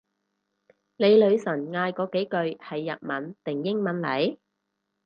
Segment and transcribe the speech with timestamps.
[0.95, 4.39] 你女神嗌嗰幾句係日文定英文嚟？